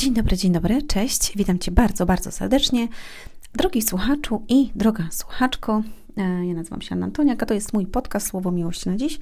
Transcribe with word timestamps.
Dzień 0.00 0.14
dobry, 0.14 0.36
dzień 0.36 0.52
dobry, 0.52 0.82
cześć. 0.82 1.32
Witam 1.36 1.58
Cię 1.58 1.70
bardzo, 1.70 2.06
bardzo 2.06 2.30
serdecznie. 2.30 2.88
Drogi 3.54 3.82
słuchaczu 3.82 4.44
i 4.48 4.70
droga 4.74 5.08
słuchaczko, 5.10 5.82
e, 6.16 6.46
ja 6.46 6.54
nazywam 6.54 6.82
się 6.82 6.94
Anna 6.94 7.06
Antoniak, 7.06 7.42
a 7.42 7.46
to 7.46 7.54
jest 7.54 7.72
mój 7.72 7.86
podcast 7.86 8.26
Słowo 8.26 8.50
Miłości 8.52 8.88
na 8.88 8.96
Dziś, 8.96 9.18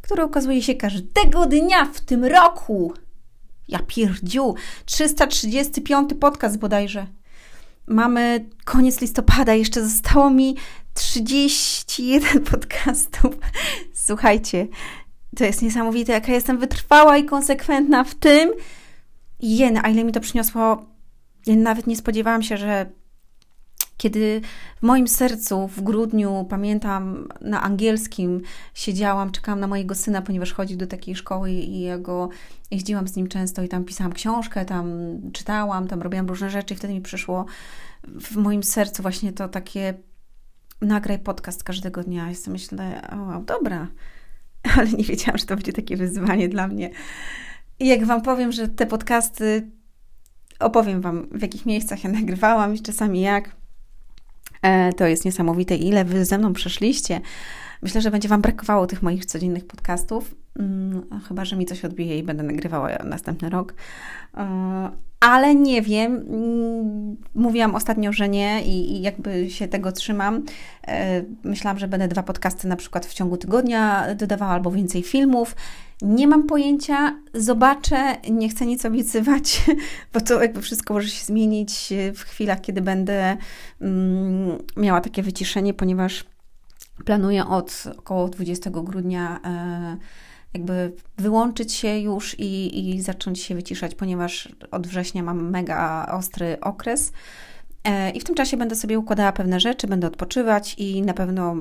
który 0.00 0.22
okazuje 0.22 0.62
się 0.62 0.74
każdego 0.74 1.46
dnia 1.46 1.84
w 1.84 2.00
tym 2.00 2.24
roku. 2.24 2.92
Ja 3.68 3.78
pierdziu, 3.86 4.54
335 4.84 6.10
podcast 6.20 6.58
bodajże. 6.58 7.06
Mamy 7.86 8.44
koniec 8.64 9.00
listopada, 9.00 9.54
jeszcze 9.54 9.88
zostało 9.88 10.30
mi 10.30 10.56
31 10.94 12.44
podcastów. 12.52 13.34
Słuchajcie, 13.94 14.68
to 15.36 15.44
jest 15.44 15.62
niesamowite, 15.62 16.12
jaka 16.12 16.32
jestem 16.32 16.58
wytrwała 16.58 17.16
i 17.16 17.24
konsekwentna 17.24 18.04
w 18.04 18.14
tym, 18.14 18.52
Jen, 19.42 19.78
a 19.82 19.88
ile 19.88 20.04
mi 20.04 20.12
to 20.12 20.20
przyniosło. 20.20 20.86
Nawet 21.46 21.86
nie 21.86 21.96
spodziewałam 21.96 22.42
się, 22.42 22.56
że 22.56 22.86
kiedy 23.96 24.40
w 24.76 24.82
moim 24.82 25.08
sercu 25.08 25.68
w 25.68 25.82
grudniu, 25.82 26.46
pamiętam, 26.50 27.28
na 27.40 27.62
angielskim 27.62 28.40
siedziałam, 28.74 29.30
czekałam 29.30 29.60
na 29.60 29.66
mojego 29.66 29.94
syna, 29.94 30.22
ponieważ 30.22 30.52
chodził 30.52 30.76
do 30.76 30.86
takiej 30.86 31.14
szkoły 31.14 31.50
i 31.50 31.80
ja 31.80 31.98
go 31.98 32.28
jeździłam 32.70 33.08
z 33.08 33.16
nim 33.16 33.28
często 33.28 33.62
i 33.62 33.68
tam 33.68 33.84
pisałam 33.84 34.12
książkę, 34.12 34.64
tam 34.64 34.86
czytałam, 35.32 35.88
tam 35.88 36.02
robiłam 36.02 36.28
różne 36.28 36.50
rzeczy 36.50 36.74
i 36.74 36.76
wtedy 36.76 36.94
mi 36.94 37.00
przyszło 37.00 37.46
w 38.04 38.36
moim 38.36 38.62
sercu 38.62 39.02
właśnie 39.02 39.32
to 39.32 39.48
takie 39.48 39.94
nagraj 40.80 41.18
podcast 41.18 41.64
każdego 41.64 42.02
dnia. 42.02 42.28
Ja 42.28 42.34
sobie 42.34 42.52
myślę, 42.52 43.08
o 43.36 43.40
dobra, 43.40 43.88
ale 44.76 44.88
nie 44.88 45.04
wiedziałam, 45.04 45.38
że 45.38 45.46
to 45.46 45.54
będzie 45.54 45.72
takie 45.72 45.96
wyzwanie 45.96 46.48
dla 46.48 46.68
mnie. 46.68 46.90
I 47.82 47.86
jak 47.86 48.04
Wam 48.04 48.22
powiem, 48.22 48.52
że 48.52 48.68
te 48.68 48.86
podcasty, 48.86 49.70
opowiem 50.60 51.00
Wam 51.00 51.26
w 51.30 51.42
jakich 51.42 51.66
miejscach 51.66 52.04
ja 52.04 52.10
nagrywałam 52.20 52.74
i 52.74 52.80
czasami 52.80 53.20
jak, 53.20 53.56
e, 54.62 54.92
to 54.92 55.06
jest 55.06 55.24
niesamowite, 55.24 55.76
ile 55.76 56.04
Wy 56.04 56.24
ze 56.24 56.38
mną 56.38 56.52
przeszliście. 56.52 57.20
Myślę, 57.82 58.00
że 58.00 58.10
będzie 58.10 58.28
Wam 58.28 58.40
brakowało 58.40 58.86
tych 58.86 59.02
moich 59.02 59.26
codziennych 59.26 59.66
podcastów, 59.66 60.34
mm, 60.58 61.02
chyba, 61.28 61.44
że 61.44 61.56
mi 61.56 61.66
coś 61.66 61.84
odbije 61.84 62.18
i 62.18 62.22
będę 62.22 62.42
nagrywała 62.42 62.88
następny 63.04 63.50
rok. 63.50 63.74
E, 64.36 64.90
ale 65.20 65.54
nie 65.54 65.82
wiem. 65.82 66.16
Mm, 66.16 67.16
mówiłam 67.34 67.74
ostatnio, 67.74 68.12
że 68.12 68.28
nie 68.28 68.62
i, 68.64 69.02
jakby 69.02 69.50
się 69.50 69.68
tego 69.68 69.92
trzymam. 69.92 70.44
E, 70.86 71.22
myślałam, 71.44 71.78
że 71.78 71.88
będę 71.88 72.08
dwa 72.08 72.22
podcasty 72.22 72.68
na 72.68 72.76
przykład 72.76 73.06
w 73.06 73.14
ciągu 73.14 73.36
tygodnia 73.36 74.14
dodawała 74.14 74.52
albo 74.52 74.70
więcej 74.70 75.02
filmów. 75.02 75.56
Nie 76.02 76.28
mam 76.28 76.46
pojęcia, 76.46 77.20
zobaczę, 77.34 78.16
nie 78.30 78.48
chcę 78.48 78.66
nic 78.66 78.84
obiecywać, 78.84 79.62
bo 80.12 80.20
to 80.20 80.42
jakby 80.42 80.62
wszystko 80.62 80.94
może 80.94 81.08
się 81.08 81.24
zmienić 81.24 81.92
w 82.14 82.20
chwilach, 82.20 82.60
kiedy 82.60 82.80
będę 82.80 83.36
mm, 83.80 84.58
miała 84.76 85.00
takie 85.00 85.22
wyciszenie, 85.22 85.74
ponieważ 85.74 86.24
planuję 87.04 87.46
od 87.46 87.84
około 87.98 88.28
20 88.28 88.70
grudnia. 88.70 89.40
E, 89.44 89.96
jakby 90.54 90.92
wyłączyć 91.18 91.72
się 91.72 91.98
już 91.98 92.38
i, 92.38 92.90
i 92.90 93.02
zacząć 93.02 93.40
się 93.40 93.54
wyciszać, 93.54 93.94
ponieważ 93.94 94.48
od 94.70 94.86
września 94.86 95.22
mam 95.22 95.50
mega 95.50 96.06
ostry 96.12 96.60
okres. 96.60 97.12
E, 97.84 98.10
I 98.10 98.20
w 98.20 98.24
tym 98.24 98.34
czasie 98.34 98.56
będę 98.56 98.76
sobie 98.76 98.98
układała 98.98 99.32
pewne 99.32 99.60
rzeczy, 99.60 99.86
będę 99.86 100.06
odpoczywać 100.06 100.74
i 100.78 101.02
na 101.02 101.14
pewno 101.14 101.56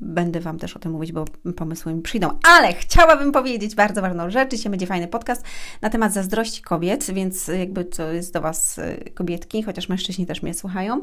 będę 0.00 0.40
Wam 0.40 0.58
też 0.58 0.76
o 0.76 0.78
tym 0.78 0.92
mówić, 0.92 1.12
bo 1.12 1.24
pomysły 1.56 1.94
mi 1.94 2.02
przyjdą. 2.02 2.30
Ale 2.42 2.72
chciałabym 2.72 3.32
powiedzieć 3.32 3.74
bardzo 3.74 4.02
ważną 4.02 4.30
rzecz. 4.30 4.50
Dzisiaj 4.50 4.70
będzie 4.70 4.86
fajny 4.86 5.08
podcast 5.08 5.42
na 5.82 5.90
temat 5.90 6.12
zazdrości 6.12 6.62
kobiet, 6.62 7.10
więc 7.12 7.48
jakby 7.48 7.84
to 7.84 8.12
jest 8.12 8.32
do 8.32 8.40
Was 8.40 8.78
e, 8.78 8.96
kobietki, 9.10 9.62
chociaż 9.62 9.88
mężczyźni 9.88 10.26
też 10.26 10.42
mnie 10.42 10.54
słuchają. 10.54 11.00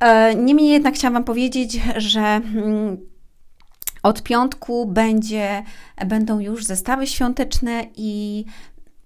E, 0.00 0.34
niemniej 0.34 0.68
jednak 0.68 0.94
chciałam 0.94 1.14
Wam 1.14 1.24
powiedzieć, 1.24 1.80
że 1.96 2.20
mm, 2.20 2.96
od 4.02 4.22
piątku 4.22 4.86
będzie, 4.86 5.62
będą 6.06 6.38
już 6.38 6.64
zestawy 6.64 7.06
świąteczne 7.06 7.86
i 7.96 8.44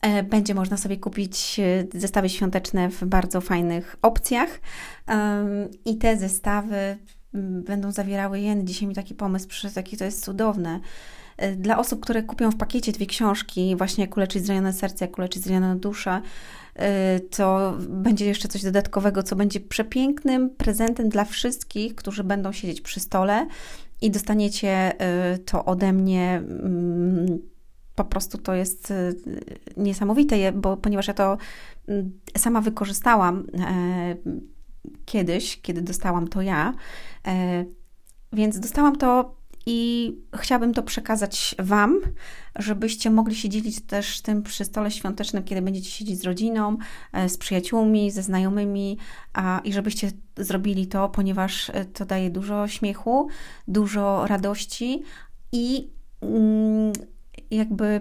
e, 0.03 0.23
będzie 0.23 0.55
można 0.55 0.77
sobie 0.77 0.97
kupić 0.97 1.61
e, 1.61 2.01
zestawy 2.01 2.29
świąteczne 2.29 2.89
w 2.89 3.05
bardzo 3.05 3.41
fajnych 3.41 3.97
opcjach. 4.03 4.61
I 5.85 5.99
te 5.99 6.17
zestawy 6.17 6.97
będą 7.65 7.93
zawierały 7.93 8.41
jen. 8.41 8.67
Dzisiaj 8.67 8.89
mi 8.89 8.95
taki 8.95 9.15
pomysł 9.15 9.49
przyszedł, 9.49 9.75
jaki 9.77 9.97
to 9.97 10.05
jest 10.05 10.25
cudowne. 10.25 10.81
E, 11.37 11.57
dla 11.57 11.79
osób, 11.79 12.01
które 12.01 12.23
kupią 12.23 12.51
w 12.51 12.57
pakiecie 12.57 12.93
dwie 12.93 13.07
książki, 13.07 13.77
właśnie 13.77 14.05
jak 14.05 14.17
uleczyć 14.17 14.47
zranione 14.47 14.73
serce, 14.73 15.05
jak 15.05 15.19
uleczyć 15.19 15.43
zranione 15.43 15.77
duszę, 15.77 16.23
to 17.31 17.77
będzie 17.89 18.27
jeszcze 18.27 18.49
coś 18.49 18.63
dodatkowego, 18.63 19.23
co 19.23 19.37
będzie 19.37 19.61
przepięknym 19.61 20.51
prezentem 20.51 21.09
dla 21.09 21.25
wszystkich, 21.25 21.95
którzy 21.95 22.25
będą 22.25 22.53
siedzieć 22.53 22.81
przy 22.81 23.01
stole 23.01 23.47
i 24.03 24.11
dostaniecie 24.11 24.93
y, 25.35 25.39
to 25.39 25.65
ode 25.65 25.93
mnie. 25.93 26.37
Mm, 26.37 27.39
po 27.95 28.05
prostu 28.05 28.39
to 28.39 28.55
jest 28.55 28.91
y, 28.91 29.15
niesamowite, 29.77 30.53
bo 30.53 30.77
ponieważ 30.77 31.09
ja 31.09 31.15
to 31.15 31.39
mm, 31.89 32.21
sama 32.39 32.61
wykorzystałam 32.61 33.47
e, 33.59 34.17
kiedyś, 35.05 35.61
kiedy 35.63 35.83
dostałam 35.83 36.29
to 36.29 36.43
ja, 36.43 36.71
e, 36.71 36.75
więc 38.33 38.61
dostałam 38.61 38.97
to 38.97 39.41
i 39.67 40.13
chciałabym 40.37 40.75
to 40.75 40.83
przekazać 40.83 41.55
Wam, 41.59 42.01
żebyście 42.59 43.11
mogli 43.11 43.35
się 43.35 43.49
dzielić 43.49 43.81
też 43.81 44.21
tym 44.21 44.43
przy 44.43 44.65
stole 44.65 44.91
świątecznym, 44.91 45.45
kiedy 45.45 45.63
będziecie 45.63 45.91
siedzieć 45.91 46.21
z 46.21 46.25
rodziną, 46.25 46.77
e, 47.13 47.29
z 47.29 47.39
przyjaciółmi, 47.39 48.11
ze 48.11 48.23
znajomymi 48.23 48.99
a, 49.33 49.61
i 49.65 49.73
żebyście 49.73 50.11
zrobili 50.37 50.87
to, 50.87 51.09
ponieważ 51.09 51.71
e, 51.71 51.85
to 51.85 52.05
daje 52.05 52.31
dużo 52.31 52.69
śmiechu, 52.69 53.29
dużo 53.69 54.27
radości 54.27 55.03
i 55.53 55.91
mm, 56.21 56.93
jakby 57.51 58.01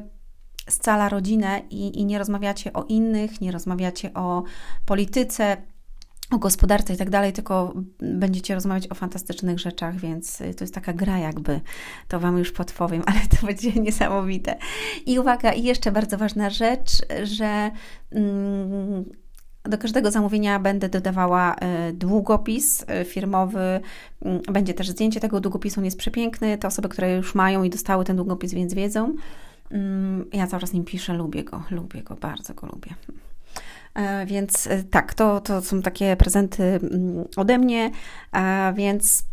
scala 0.70 1.10
rodzinę 1.10 1.62
i, 1.70 2.00
i 2.00 2.06
nie 2.06 2.20
rozmawiacie 2.20 2.74
o 2.74 2.84
innych, 2.84 3.42
nie 3.42 3.52
rozmawiacie 3.52 4.14
o 4.14 4.44
polityce, 4.86 5.58
o 6.32 6.38
gospodarce 6.38 6.94
i 6.94 6.98
tak 6.98 7.10
dalej, 7.10 7.34
tylko 7.34 7.74
będziecie 8.00 8.56
rozmawiać 8.56 8.92
o 8.92 8.96
fantastycznych 8.96 9.60
rzeczach, 9.60 9.96
więc 9.96 10.42
y, 10.42 10.54
to 10.54 10.64
jest 10.64 10.74
taka 10.74 10.94
gra 10.94 11.18
jakby, 11.18 11.62
to 12.08 12.20
Wam 12.20 12.38
już 12.38 12.52
podpowiem, 12.52 13.04
ale 13.10 13.20
to 13.40 13.46
będzie 13.46 13.72
niesamowite. 13.72 14.58
I 15.06 15.20
uwaga, 15.20 15.54
i 15.54 15.64
jeszcze 15.64 15.92
bardzo 15.92 16.18
ważna 16.18 16.50
rzecz, 16.50 16.92
że 17.24 17.72
mm, 18.12 19.06
do 19.64 19.78
każdego 19.78 20.12
zamówienia 20.12 20.60
będę 20.60 20.90
dodawała 20.90 21.56
y, 21.90 21.94
długopis 21.94 22.82
y, 22.82 23.06
firmowy, 23.06 23.80
mm, 24.22 24.42
będzie 24.54 24.74
też 24.74 24.90
zdjęcie 24.90 25.20
tego 25.20 25.40
długopisu, 25.40 25.80
on 25.80 25.86
jest 25.86 25.98
przepiękny, 25.98 26.58
te 26.58 26.68
osoby, 26.68 26.90
które 26.90 27.16
już 27.16 27.36
mają 27.36 27.64
i 27.64 27.70
dostały 27.70 28.06
ten 28.06 28.16
długopis, 28.16 28.54
więc 28.54 28.74
wiedzą. 28.74 29.16
Mm, 29.72 30.26
ja 30.34 30.48
cały 30.48 30.62
czas 30.62 30.74
nim 30.74 30.86
piszę, 30.86 31.14
lubię 31.14 31.44
go, 31.44 31.64
lubię 31.72 32.04
go, 32.04 32.16
bardzo 32.16 32.54
go 32.54 32.68
lubię. 32.68 32.96
E, 34.00 34.26
więc 34.26 34.68
e, 34.68 34.84
tak, 34.84 35.14
to, 35.14 35.42
to 35.42 35.62
są 35.62 35.82
takie 35.82 36.16
prezenty 36.16 36.64
mm, 36.64 37.26
ode 37.36 37.58
mnie, 37.58 37.92
e, 38.34 38.74
więc 38.74 39.30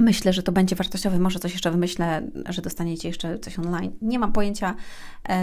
Myślę, 0.00 0.32
że 0.32 0.42
to 0.42 0.52
będzie 0.52 0.76
wartościowe. 0.76 1.18
Może 1.18 1.38
coś 1.38 1.52
jeszcze 1.52 1.70
wymyślę, 1.70 2.22
że 2.48 2.62
dostaniecie 2.62 3.08
jeszcze 3.08 3.38
coś 3.38 3.58
online. 3.58 3.92
Nie 4.02 4.18
mam 4.18 4.32
pojęcia. 4.32 4.74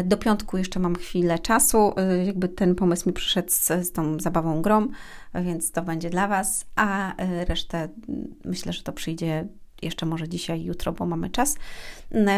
Do 0.04 0.18
piątku 0.18 0.58
jeszcze 0.58 0.80
mam 0.80 0.96
chwilę 0.96 1.40
czasu. 1.40 1.94
Jakby 2.26 2.50
ten 2.50 2.76
pomysł 2.76 3.10
mi 3.10 3.14
przyszedł 3.14 3.50
z, 3.52 3.68
z 3.68 3.92
tą 3.92 4.20
zabawą 4.20 4.62
grom, 4.62 4.90
więc 5.36 5.72
to 5.72 5.82
będzie 5.82 6.10
dla 6.10 6.28
Was. 6.28 6.66
A 6.76 7.14
resztę 7.48 7.90
myślę, 8.46 8.74
że 8.74 8.84
to 8.84 8.94
przyjdzie 8.94 9.48
jeszcze 9.82 10.06
może 10.06 10.30
dzisiaj, 10.30 10.64
jutro, 10.64 10.92
bo 10.92 11.06
mamy 11.06 11.30
czas. 11.30 11.56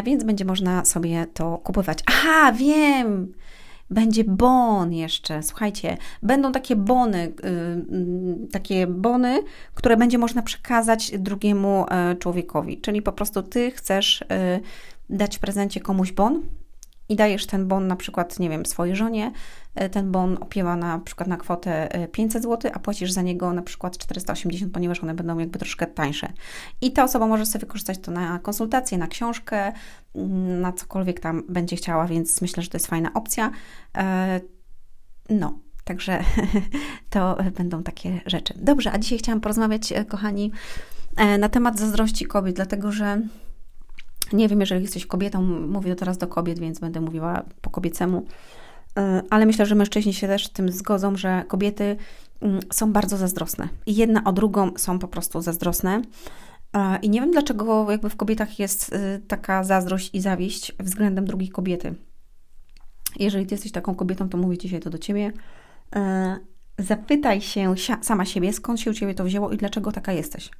Więc 0.04 0.24
będzie 0.24 0.44
można 0.44 0.84
sobie 0.84 1.26
to 1.34 1.58
kupować. 1.58 1.98
Aha, 2.06 2.52
wiem! 2.52 3.32
Będzie 3.90 4.24
bon 4.24 4.92
jeszcze, 4.92 5.42
słuchajcie, 5.42 5.96
będą 6.22 6.52
takie 6.52 6.76
bony, 6.76 7.32
yy, 7.44 8.48
takie 8.52 8.86
bony, 8.86 9.42
które 9.74 9.96
będzie 9.96 10.18
można 10.18 10.42
przekazać 10.42 11.12
drugiemu 11.18 11.86
yy, 12.08 12.16
człowiekowi. 12.16 12.80
Czyli 12.80 13.02
po 13.02 13.12
prostu 13.12 13.42
ty 13.42 13.70
chcesz 13.70 14.24
yy, 14.30 15.16
dać 15.16 15.36
w 15.36 15.40
prezencie 15.40 15.80
komuś 15.80 16.12
bon, 16.12 16.42
i 17.08 17.16
dajesz 17.16 17.46
ten 17.46 17.68
bon 17.68 17.86
na 17.86 17.96
przykład, 17.96 18.38
nie 18.38 18.50
wiem, 18.50 18.66
swojej 18.66 18.96
żonie, 18.96 19.32
e, 19.74 19.88
ten 19.88 20.12
bon 20.12 20.38
opiewa 20.40 20.76
na 20.76 20.98
przykład 20.98 21.28
na 21.28 21.36
kwotę 21.36 21.88
500 22.12 22.40
e, 22.40 22.42
zł, 22.42 22.70
a 22.74 22.78
płacisz 22.78 23.12
za 23.12 23.22
niego 23.22 23.52
na 23.52 23.62
przykład 23.62 23.98
480, 23.98 24.72
ponieważ 24.72 25.02
one 25.02 25.14
będą 25.14 25.38
jakby 25.38 25.58
troszkę 25.58 25.86
tańsze. 25.86 26.32
I 26.80 26.92
ta 26.92 27.04
osoba 27.04 27.26
może 27.26 27.46
sobie 27.46 27.60
wykorzystać 27.60 27.98
to 27.98 28.10
na 28.12 28.38
konsultację, 28.38 28.98
na 28.98 29.06
książkę, 29.06 29.72
mm, 30.14 30.60
na 30.60 30.72
cokolwiek 30.72 31.20
tam 31.20 31.42
będzie 31.48 31.76
chciała, 31.76 32.06
więc 32.06 32.40
myślę, 32.40 32.62
że 32.62 32.68
to 32.68 32.76
jest 32.76 32.86
fajna 32.86 33.10
opcja. 33.14 33.50
E, 33.96 34.40
no, 35.30 35.58
Także 35.84 36.24
to 37.10 37.36
będą 37.56 37.82
takie 37.82 38.20
rzeczy. 38.26 38.54
Dobrze, 38.56 38.92
a 38.92 38.98
dzisiaj 38.98 39.18
chciałam 39.18 39.40
porozmawiać, 39.40 39.92
kochani, 40.08 40.52
na 41.38 41.48
temat 41.48 41.78
zazdrości 41.78 42.24
kobiet, 42.24 42.56
dlatego 42.56 42.92
że 42.92 43.20
nie 44.32 44.48
wiem, 44.48 44.60
jeżeli 44.60 44.82
jesteś 44.82 45.06
kobietą, 45.06 45.42
mówię 45.42 45.94
teraz 45.94 46.18
do 46.18 46.26
kobiet, 46.26 46.58
więc 46.58 46.78
będę 46.78 47.00
mówiła 47.00 47.42
po 47.60 47.70
kobiecemu. 47.70 48.26
ale 49.30 49.46
myślę, 49.46 49.66
że 49.66 49.74
mężczyźni 49.74 50.14
się 50.14 50.26
też 50.26 50.46
z 50.46 50.50
tym 50.50 50.72
zgodzą, 50.72 51.16
że 51.16 51.44
kobiety 51.48 51.96
mm, 52.40 52.60
są 52.72 52.92
bardzo 52.92 53.16
zazdrosne. 53.16 53.68
I 53.86 53.96
jedna 53.96 54.24
o 54.24 54.32
drugą 54.32 54.70
są 54.76 54.98
po 54.98 55.08
prostu 55.08 55.40
zazdrosne. 55.40 56.02
I 57.02 57.10
nie 57.10 57.20
wiem, 57.20 57.30
dlaczego 57.30 57.90
jakby 57.90 58.10
w 58.10 58.16
kobietach 58.16 58.58
jest 58.58 58.92
y, 58.92 59.22
taka 59.28 59.64
zazdrość 59.64 60.10
i 60.14 60.20
zawiść 60.20 60.72
względem 60.80 61.24
drugiej 61.24 61.48
kobiety. 61.48 61.94
Jeżeli 63.18 63.46
ty 63.46 63.54
jesteś 63.54 63.72
taką 63.72 63.94
kobietą, 63.94 64.28
to 64.28 64.38
mówię 64.38 64.58
dzisiaj 64.58 64.80
to 64.80 64.90
do 64.90 64.98
ciebie. 64.98 65.32
E, 65.96 66.36
zapytaj 66.78 67.40
się 67.40 67.74
sama 68.02 68.24
siebie, 68.24 68.52
skąd 68.52 68.80
się 68.80 68.90
u 68.90 68.94
ciebie 68.94 69.14
to 69.14 69.24
wzięło 69.24 69.50
i 69.50 69.56
dlaczego 69.56 69.92
taka 69.92 70.12
jesteś. 70.12 70.50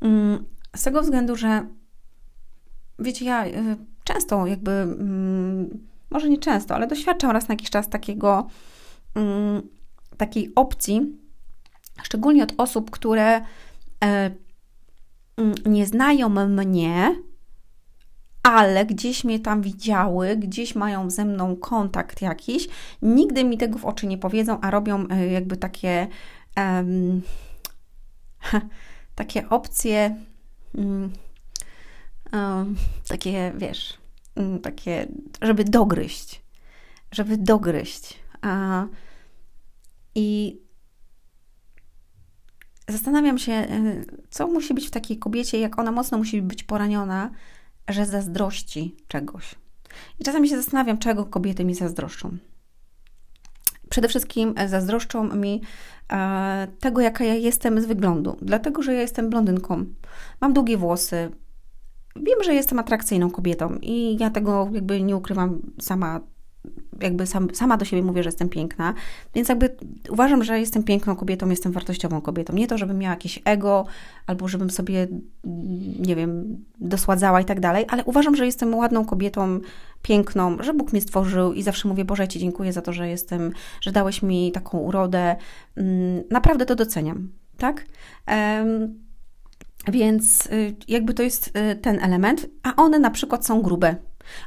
Mm, 0.00 0.44
z 0.76 0.82
tego 0.82 1.02
względu, 1.02 1.36
że 1.36 1.66
wiecie, 2.98 3.24
ja 3.24 3.46
y, 3.46 3.76
często 4.04 4.46
jakby, 4.46 4.70
mm, 4.70 5.88
może 6.10 6.28
nie 6.28 6.38
często, 6.38 6.74
ale 6.74 6.86
doświadczam 6.86 7.30
raz 7.30 7.48
na 7.48 7.52
jakiś 7.52 7.70
czas 7.70 7.88
takiego, 7.88 8.46
mm, 9.14 9.62
takiej 10.16 10.52
opcji, 10.54 11.18
szczególnie 12.02 12.42
od 12.44 12.54
osób, 12.56 12.90
które 12.90 13.40
e, 14.04 14.30
nie 15.66 15.86
znają 15.86 16.28
mnie, 16.28 17.16
ale 18.42 18.86
gdzieś 18.86 19.24
mnie 19.24 19.40
tam 19.40 19.62
widziały, 19.62 20.36
gdzieś 20.36 20.74
mają 20.74 21.10
ze 21.10 21.24
mną 21.24 21.56
kontakt 21.56 22.22
jakiś, 22.22 22.68
nigdy 23.02 23.44
mi 23.44 23.58
tego 23.58 23.78
w 23.78 23.84
oczy 23.84 24.06
nie 24.06 24.18
powiedzą, 24.18 24.60
a 24.60 24.70
robią 24.70 25.08
e, 25.08 25.26
jakby 25.26 25.56
takie 25.56 26.08
um, 26.56 27.22
takie 29.14 29.48
opcje 29.48 30.16
um, 30.74 31.12
takie, 33.08 33.52
wiesz, 33.56 33.98
mm, 34.36 34.60
takie, 34.60 35.06
żeby 35.42 35.64
dogryźć, 35.64 36.42
żeby 37.12 37.36
dogryźć. 37.36 38.18
A, 38.42 38.86
I 40.14 40.58
zastanawiam 42.88 43.38
się, 43.38 43.52
e, 43.52 44.04
co 44.30 44.46
musi 44.46 44.74
być 44.74 44.86
w 44.86 44.90
takiej 44.90 45.18
kobiecie, 45.18 45.58
jak 45.58 45.78
ona 45.78 45.92
mocno 45.92 46.18
musi 46.18 46.42
być 46.42 46.62
poraniona, 46.62 47.30
że 47.88 48.06
zazdrości 48.06 48.96
czegoś. 49.08 49.54
I 50.20 50.24
czasami 50.24 50.48
się 50.48 50.56
zastanawiam, 50.56 50.98
czego 50.98 51.24
kobiety 51.24 51.64
mi 51.64 51.74
zazdroszczą. 51.74 52.36
Przede 53.88 54.08
wszystkim 54.08 54.54
e, 54.56 54.68
zazdroszczą 54.68 55.36
mi 55.36 55.62
e, 56.12 56.68
tego, 56.80 57.00
jaka 57.00 57.24
ja 57.24 57.34
jestem 57.34 57.80
z 57.80 57.86
wyglądu, 57.86 58.36
dlatego 58.42 58.82
że 58.82 58.94
ja 58.94 59.00
jestem 59.00 59.30
blondynką. 59.30 59.84
Mam 60.40 60.52
długie 60.52 60.76
włosy. 60.76 61.30
Wiem, 62.16 62.42
że 62.44 62.54
jestem 62.54 62.78
atrakcyjną 62.78 63.30
kobietą 63.30 63.78
i 63.82 64.16
ja 64.20 64.30
tego 64.30 64.68
jakby 64.72 65.02
nie 65.02 65.16
ukrywam 65.16 65.72
sama 65.80 66.20
jakby 67.00 67.26
sam, 67.26 67.54
sama 67.54 67.76
do 67.76 67.84
siebie 67.84 68.02
mówię, 68.02 68.22
że 68.22 68.28
jestem 68.28 68.48
piękna, 68.48 68.94
więc 69.34 69.48
jakby 69.48 69.76
uważam, 70.10 70.44
że 70.44 70.60
jestem 70.60 70.82
piękną 70.82 71.16
kobietą, 71.16 71.50
jestem 71.50 71.72
wartościową 71.72 72.20
kobietą. 72.20 72.54
Nie 72.54 72.66
to, 72.66 72.78
żebym 72.78 72.98
miała 72.98 73.14
jakieś 73.14 73.42
ego, 73.44 73.86
albo 74.26 74.48
żebym 74.48 74.70
sobie, 74.70 75.08
nie 75.98 76.16
wiem, 76.16 76.64
dosładzała 76.80 77.40
i 77.40 77.44
tak 77.44 77.60
dalej, 77.60 77.84
ale 77.88 78.04
uważam, 78.04 78.36
że 78.36 78.46
jestem 78.46 78.74
ładną 78.74 79.04
kobietą, 79.04 79.60
piękną, 80.02 80.56
że 80.60 80.74
Bóg 80.74 80.92
mnie 80.92 81.00
stworzył 81.00 81.52
i 81.52 81.62
zawsze 81.62 81.88
mówię, 81.88 82.04
Boże, 82.04 82.28
Ci 82.28 82.38
dziękuję 82.38 82.72
za 82.72 82.82
to, 82.82 82.92
że 82.92 83.08
jestem, 83.08 83.52
że 83.80 83.92
dałeś 83.92 84.22
mi 84.22 84.52
taką 84.52 84.78
urodę. 84.78 85.36
Mm, 85.76 86.22
naprawdę 86.30 86.66
to 86.66 86.74
doceniam, 86.74 87.28
tak? 87.58 87.84
Um, 88.28 89.03
więc 89.88 90.46
y, 90.46 90.74
jakby 90.88 91.14
to 91.14 91.22
jest 91.22 91.46
y, 91.72 91.76
ten 91.76 91.98
element, 92.02 92.46
a 92.62 92.76
one 92.76 92.98
na 92.98 93.10
przykład 93.10 93.46
są 93.46 93.62
grube 93.62 93.96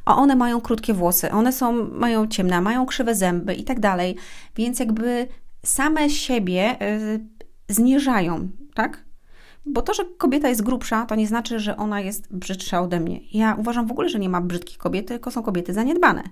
a 0.05 0.15
one 0.15 0.35
mają 0.35 0.61
krótkie 0.61 0.93
włosy, 0.93 1.31
one 1.31 1.51
są, 1.53 1.89
mają 1.91 2.27
ciemne, 2.27 2.61
mają 2.61 2.85
krzywe 2.85 3.15
zęby 3.15 3.53
i 3.53 3.63
tak 3.63 3.79
dalej, 3.79 4.15
więc 4.55 4.79
jakby 4.79 5.27
same 5.65 6.09
siebie 6.09 6.81
y, 6.81 7.25
zniżają, 7.69 8.49
tak? 8.73 9.05
Bo 9.65 9.81
to, 9.81 9.93
że 9.93 10.03
kobieta 10.17 10.49
jest 10.49 10.63
grubsza, 10.63 11.05
to 11.05 11.15
nie 11.15 11.27
znaczy, 11.27 11.59
że 11.59 11.77
ona 11.77 12.01
jest 12.01 12.35
brzydsza 12.35 12.81
ode 12.81 12.99
mnie. 12.99 13.19
Ja 13.31 13.55
uważam 13.55 13.87
w 13.87 13.91
ogóle, 13.91 14.09
że 14.09 14.19
nie 14.19 14.29
ma 14.29 14.41
brzydkich 14.41 14.77
kobiet, 14.77 15.07
tylko 15.07 15.31
są 15.31 15.43
kobiety 15.43 15.73
zaniedbane. 15.73 16.23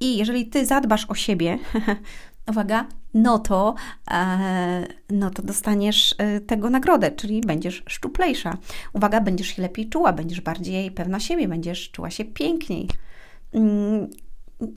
I 0.00 0.16
jeżeli 0.16 0.46
ty 0.46 0.66
zadbasz 0.66 1.06
o 1.08 1.14
siebie, 1.14 1.58
uwaga, 2.48 2.86
no 3.14 3.38
to, 3.38 3.74
e, 4.10 4.86
no 5.10 5.30
to 5.30 5.42
dostaniesz 5.42 6.14
e, 6.18 6.40
tego 6.40 6.70
nagrodę, 6.70 7.10
czyli 7.10 7.40
będziesz 7.40 7.82
szczuplejsza. 7.86 8.56
Uwaga, 8.92 9.20
będziesz 9.20 9.48
się 9.48 9.62
lepiej 9.62 9.88
czuła, 9.88 10.12
będziesz 10.12 10.40
bardziej 10.40 10.90
pewna 10.90 11.20
siebie, 11.20 11.48
będziesz 11.48 11.90
czuła 11.90 12.10
się 12.10 12.24
piękniej. 12.24 12.88
Mm, 13.52 14.08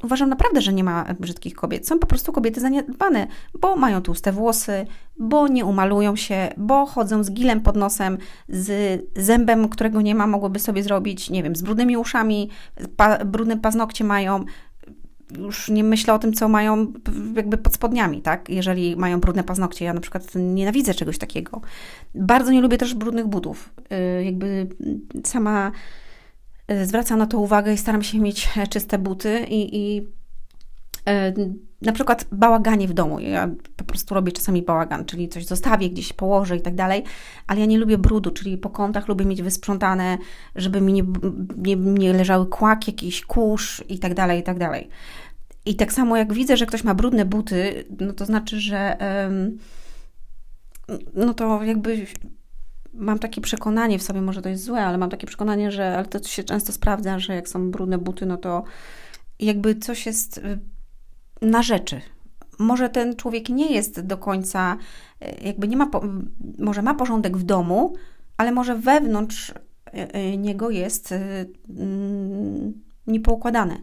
uważam 0.04 0.30
naprawdę, 0.30 0.62
że 0.62 0.74
nie 0.74 0.84
ma 0.84 1.06
brzydkich 1.20 1.54
kobiet. 1.54 1.88
Są 1.88 2.00
po 2.00 2.08
prostu 2.08 2.32
kobiety 2.32 2.62
zaniedbane, 2.62 3.28
bo 3.60 3.76
mają 3.76 4.02
tłuste 4.02 4.32
włosy, 4.32 4.86
bo 5.20 5.48
nie 5.48 5.66
umalują 5.66 6.16
się, 6.16 6.50
bo 6.58 6.86
chodzą 6.86 7.24
z 7.24 7.32
gilem 7.32 7.62
pod 7.62 7.76
nosem, 7.76 8.18
z 8.50 9.02
zębem, 9.16 9.70
którego 9.70 10.02
nie 10.02 10.16
ma, 10.16 10.28
mogłyby 10.28 10.60
sobie 10.60 10.84
zrobić, 10.84 11.30
nie 11.30 11.44
wiem, 11.44 11.56
z 11.56 11.62
brudnymi 11.62 11.98
uszami, 11.98 12.50
pa, 12.96 13.26
brudne 13.26 13.58
paznokcie 13.58 14.04
mają, 14.04 14.46
już 15.32 15.70
nie 15.70 15.84
myślę 15.84 16.14
o 16.14 16.20
tym, 16.20 16.34
co 16.34 16.50
mają 16.50 16.94
jakby 17.36 17.58
pod 17.58 17.74
spodniami, 17.74 18.22
tak? 18.22 18.50
Jeżeli 18.50 18.96
mają 18.96 19.20
brudne 19.20 19.44
paznokcie. 19.44 19.86
Ja 19.86 19.94
na 19.94 20.02
przykład 20.02 20.24
nienawidzę 20.36 20.94
czegoś 20.94 21.18
takiego. 21.18 21.62
Bardzo 22.16 22.52
nie 22.52 22.62
lubię 22.62 22.78
też 22.78 22.94
brudnych 22.94 23.28
butów. 23.28 23.74
Y, 24.20 24.24
jakby 24.24 24.68
sama 25.24 25.72
y, 26.72 26.86
zwracam 26.86 27.20
na 27.20 27.28
to 27.28 27.40
uwagę 27.40 27.74
i 27.74 27.78
staram 27.78 28.04
się 28.04 28.20
mieć 28.20 28.50
czyste 28.74 28.98
buty 28.98 29.46
i, 29.50 29.78
i 29.78 30.08
na 31.82 31.92
przykład 31.92 32.26
bałaganie 32.32 32.88
w 32.88 32.94
domu. 32.94 33.20
Ja 33.20 33.50
po 33.76 33.84
prostu 33.84 34.16
robię 34.16 34.32
czasami 34.32 34.62
bałagan, 34.62 35.06
czyli 35.06 35.30
coś 35.30 35.46
zostawię, 35.46 35.90
gdzieś 35.90 36.14
położę 36.14 36.58
i 36.58 36.62
tak 36.62 36.76
dalej, 36.76 37.04
ale 37.48 37.60
ja 37.60 37.66
nie 37.66 37.78
lubię 37.78 37.98
brudu, 37.98 38.32
czyli 38.32 38.58
po 38.58 38.70
kątach 38.70 39.08
lubię 39.08 39.26
mieć 39.26 39.42
wysprzątane, 39.42 40.18
żeby 40.56 40.82
mi 40.82 40.94
nie, 40.94 41.04
nie, 41.58 41.76
nie 41.76 42.14
leżały 42.14 42.48
kłak, 42.48 42.88
jakiś 42.88 43.22
kurz 43.22 43.84
i 43.90 44.00
tak 44.00 44.14
dalej, 44.14 44.40
i 44.40 44.44
tak 44.44 44.60
dalej. 44.60 44.90
I 45.66 45.76
tak 45.76 45.94
samo 45.94 46.18
jak 46.18 46.34
widzę, 46.34 46.58
że 46.58 46.66
ktoś 46.66 46.84
ma 46.84 46.96
brudne 46.96 47.26
buty, 47.26 47.86
no 48.00 48.14
to 48.14 48.26
znaczy, 48.26 48.60
że 48.60 48.98
no 51.14 51.34
to 51.34 51.64
jakby 51.64 52.06
mam 52.94 53.20
takie 53.20 53.42
przekonanie 53.42 54.00
w 54.00 54.04
sobie, 54.04 54.22
może 54.22 54.42
to 54.42 54.50
jest 54.50 54.64
złe, 54.64 54.86
ale 54.86 54.98
mam 54.98 55.10
takie 55.10 55.28
przekonanie, 55.28 55.72
że 55.72 55.98
ale 55.98 56.06
to 56.06 56.24
się 56.24 56.44
często 56.44 56.72
sprawdza, 56.72 57.20
że 57.20 57.36
jak 57.36 57.50
są 57.50 57.72
brudne 57.72 57.98
buty, 57.98 58.26
no 58.26 58.38
to 58.38 58.64
jakby 59.40 59.76
coś 59.76 60.06
jest 60.06 60.42
na 61.42 61.64
rzeczy. 61.64 62.02
Może 62.60 62.90
ten 62.90 63.16
człowiek 63.16 63.50
nie 63.50 63.74
jest 63.74 64.02
do 64.02 64.18
końca, 64.18 64.78
e, 65.22 65.48
jakby 65.48 65.68
nie 65.68 65.78
ma, 65.78 65.90
może 66.60 66.82
ma 66.82 66.94
porządek 66.94 67.38
w 67.38 67.44
domu, 67.44 67.94
ale 68.38 68.52
może 68.52 68.76
wewnątrz 68.76 69.50
e, 69.52 70.14
e, 70.14 70.38
niego 70.38 70.70
jest 70.70 71.14
mm, 71.70 72.74
niepoukładane. 73.08 73.78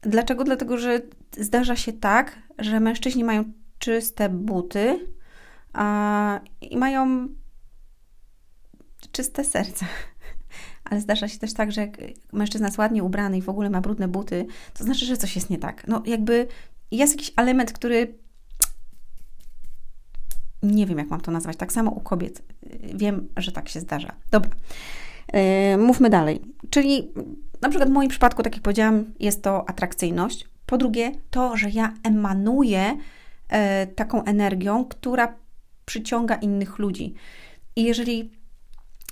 Dlaczego? 0.00 0.44
Dlatego, 0.44 0.78
że 0.78 1.00
zdarza 1.36 1.76
się 1.76 1.92
tak, 1.92 2.38
że 2.58 2.80
mężczyźni 2.80 3.24
mają 3.24 3.44
czyste 3.78 4.28
buty 4.28 5.08
a, 5.72 6.40
i 6.60 6.76
mają 6.76 7.28
czyste 9.12 9.44
serce. 9.44 9.86
Ale 10.90 11.00
zdarza 11.00 11.28
się 11.28 11.38
też 11.38 11.54
tak, 11.54 11.72
że 11.72 11.80
jak 11.80 11.96
mężczyzna 12.32 12.66
jest 12.66 12.78
ładnie 12.78 13.04
ubrany 13.04 13.38
i 13.38 13.42
w 13.42 13.48
ogóle 13.48 13.70
ma 13.70 13.80
brudne 13.80 14.08
buty, 14.08 14.46
to 14.74 14.84
znaczy, 14.84 15.06
że 15.06 15.16
coś 15.16 15.36
jest 15.36 15.50
nie 15.50 15.58
tak. 15.58 15.86
No 15.88 16.02
jakby 16.06 16.46
jest 16.96 17.12
jakiś 17.12 17.32
element, 17.36 17.72
który 17.72 18.14
nie 20.62 20.86
wiem, 20.86 20.98
jak 20.98 21.08
mam 21.08 21.20
to 21.20 21.30
nazwać. 21.30 21.56
Tak 21.56 21.72
samo 21.72 21.90
u 21.90 22.00
kobiet. 22.00 22.42
Wiem, 22.94 23.28
że 23.36 23.52
tak 23.52 23.68
się 23.68 23.80
zdarza. 23.80 24.12
Dobra. 24.30 24.50
Yy, 25.32 25.78
mówmy 25.78 26.10
dalej. 26.10 26.42
Czyli 26.70 27.12
na 27.62 27.68
przykład 27.68 27.90
w 27.90 27.92
moim 27.92 28.08
przypadku, 28.08 28.42
tak 28.42 28.54
jak 28.54 28.62
powiedziałam, 28.62 29.04
jest 29.20 29.42
to 29.42 29.68
atrakcyjność. 29.68 30.48
Po 30.66 30.78
drugie, 30.78 31.12
to, 31.30 31.56
że 31.56 31.70
ja 31.70 31.94
emanuję 32.04 32.96
yy, 33.50 33.58
taką 33.86 34.24
energią, 34.24 34.84
która 34.84 35.34
przyciąga 35.84 36.34
innych 36.34 36.78
ludzi. 36.78 37.14
I 37.76 37.84
jeżeli 37.84 38.30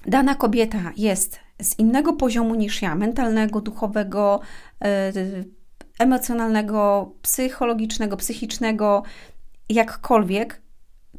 dana 0.06 0.34
kobieta 0.34 0.92
jest 0.96 1.40
z 1.62 1.78
innego 1.78 2.12
poziomu 2.12 2.54
niż 2.54 2.82
ja, 2.82 2.94
mentalnego, 2.94 3.60
duchowego, 3.60 4.40
yy, 4.80 5.59
emocjonalnego, 6.00 7.12
psychologicznego, 7.22 8.16
psychicznego, 8.16 9.02
jakkolwiek, 9.68 10.62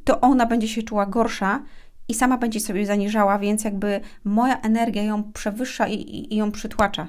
to 0.03 0.21
ona 0.21 0.45
będzie 0.45 0.67
się 0.67 0.83
czuła 0.83 1.05
gorsza 1.05 1.63
i 2.07 2.13
sama 2.13 2.37
będzie 2.37 2.59
sobie 2.59 2.85
zaniżała, 2.85 3.39
więc 3.39 3.63
jakby 3.63 4.01
moja 4.23 4.61
energia 4.61 5.03
ją 5.03 5.31
przewyższa 5.33 5.87
i, 5.87 5.93
i, 5.93 6.33
i 6.33 6.37
ją 6.37 6.51
przytłacza. 6.51 7.07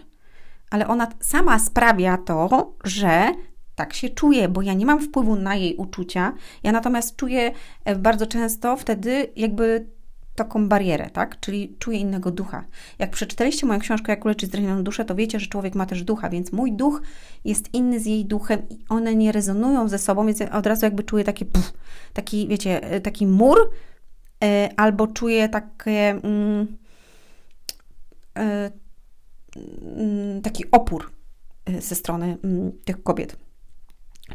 Ale 0.71 0.89
ona 0.89 1.09
sama 1.21 1.59
sprawia 1.59 2.19
to, 2.19 2.73
że 2.85 3.33
tak 3.75 3.95
się 3.95 4.09
czuje, 4.09 4.49
bo 4.49 4.63
ja 4.63 4.75
nie 4.75 4.87
mam 4.87 5.01
wpływu 5.01 5.37
na 5.37 5.55
jej 5.57 5.77
uczucia. 5.77 6.33
Ja 6.63 6.73
natomiast 6.73 7.17
czuję 7.17 7.53
e, 7.85 7.97
bardzo 7.97 8.27
często 8.27 8.77
wtedy 8.77 9.33
jakby 9.37 9.87
taką 10.35 10.69
barierę, 10.69 11.11
tak? 11.11 11.41
Czyli 11.41 11.77
czuję 11.79 11.99
innego 11.99 12.31
ducha. 12.31 12.65
Jak 12.99 13.11
przeczytaliście 13.11 13.67
moją 13.67 13.81
książkę 13.81 14.13
Jak 14.13 14.25
uleczyć 14.25 14.51
zranioną 14.51 14.85
duszę, 14.85 15.05
to 15.05 15.15
wiecie, 15.15 15.41
że 15.41 15.47
człowiek 15.47 15.75
ma 15.75 15.87
też 15.87 16.05
ducha, 16.05 16.31
więc 16.31 16.53
mój 16.53 16.73
duch 16.73 17.03
jest 17.45 17.75
inny 17.75 18.01
z 18.01 18.07
jej 18.07 18.25
duchem 18.25 18.63
i 18.71 18.79
one 18.89 19.15
nie 19.15 19.33
rezonują 19.33 19.89
ze 19.89 19.99
sobą, 19.99 20.27
więc 20.27 20.41
od 20.41 20.67
razu 20.67 20.87
jakby 20.87 21.03
czuję 21.03 21.25
taki, 21.25 21.45
pff, 21.45 21.73
taki, 22.13 22.49
wiecie, 22.49 22.83
e, 22.83 23.01
taki 23.01 23.27
mur, 23.27 23.71
e, 24.45 24.69
albo 24.77 25.07
czuję 25.07 25.49
takie 25.49 26.11
mm, 26.11 26.77
e, 28.39 28.71
mm, 29.97 30.43
taki 30.43 30.65
opór 30.71 31.13
ze 31.79 31.95
strony 31.95 32.39
mm, 32.45 32.73
tych 32.85 33.03
kobiet. 33.03 33.37